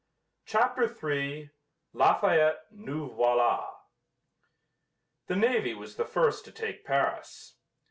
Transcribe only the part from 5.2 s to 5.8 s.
The navy